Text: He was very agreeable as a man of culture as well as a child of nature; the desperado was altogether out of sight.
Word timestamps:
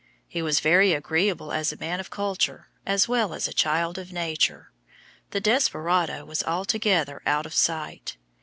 He 0.27 0.41
was 0.41 0.61
very 0.61 0.93
agreeable 0.93 1.51
as 1.51 1.71
a 1.71 1.77
man 1.77 1.99
of 1.99 2.09
culture 2.09 2.69
as 2.87 3.07
well 3.07 3.35
as 3.35 3.47
a 3.47 3.53
child 3.53 3.99
of 3.99 4.11
nature; 4.11 4.71
the 5.29 5.39
desperado 5.39 6.25
was 6.25 6.41
altogether 6.41 7.21
out 7.27 7.45
of 7.45 7.53
sight. 7.53 8.17